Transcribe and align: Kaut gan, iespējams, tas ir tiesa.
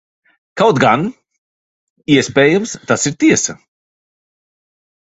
Kaut 0.61 0.79
gan, 0.83 1.03
iespējams, 2.15 2.75
tas 2.93 3.07
ir 3.13 3.19
tiesa. 3.27 3.59